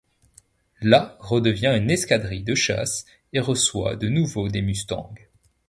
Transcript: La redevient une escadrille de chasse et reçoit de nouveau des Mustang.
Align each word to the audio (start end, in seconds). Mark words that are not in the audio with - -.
La 0.81 1.15
redevient 1.19 1.67
une 1.77 1.91
escadrille 1.91 2.41
de 2.41 2.55
chasse 2.55 3.05
et 3.33 3.39
reçoit 3.39 3.95
de 3.95 4.07
nouveau 4.09 4.47
des 4.47 4.63
Mustang. 4.63 5.13